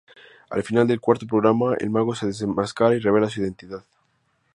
[0.49, 3.85] Al final del cuarto programa, el mago se desenmascara y revela su identidad.